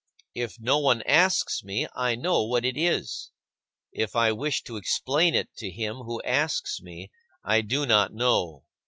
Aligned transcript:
If 0.33 0.59
no 0.59 0.79
one 0.79 1.03
asks 1.03 1.63
me, 1.63 1.85
I 1.95 2.15
know 2.15 2.43
what 2.43 2.65
it 2.65 2.75
is. 2.75 3.29
If 3.91 4.15
I 4.15 4.31
wish 4.31 4.63
to 4.63 4.75
explain 4.75 5.35
it 5.35 5.49
to 5.57 5.69
him 5.69 5.97
who 5.97 6.19
asks 6.23 6.81
me, 6.81 7.11
I 7.43 7.61
do 7.61 7.85
not 7.85 8.11
know. 8.11 8.65